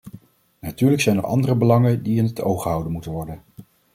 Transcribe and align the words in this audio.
Natuurlijk 0.59 1.01
zijn 1.01 1.17
er 1.17 1.23
andere 1.25 1.55
belangen 1.55 2.03
die 2.03 2.17
in 2.17 2.23
het 2.23 2.41
oog 2.41 2.61
gehouden 2.61 2.91
moeten 2.91 3.11
worden. 3.11 3.43